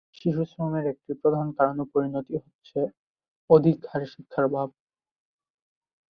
[0.15, 2.79] শিশুশ্রমের একটি প্রধান কারণ ও পরিণতি হচ্ছে,
[3.49, 4.69] অধিক হারে শিক্ষার অভাব।